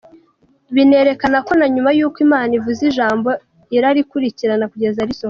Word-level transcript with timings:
Binerekana 0.75 1.37
ko 1.47 1.51
na 1.59 1.67
nyuma 1.73 1.89
y’uko 1.97 2.17
Imana 2.25 2.51
ivuze 2.59 2.81
ijambo 2.91 3.29
irarikurikirana 3.75 4.65
kugeza 4.71 4.99
risohoye. 5.09 5.19